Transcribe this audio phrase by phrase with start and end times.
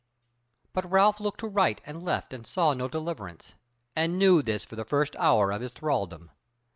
[0.73, 3.53] But Ralph looked to right and left and saw no deliverance,
[3.95, 6.31] and knew this for the first hour of his thralldom.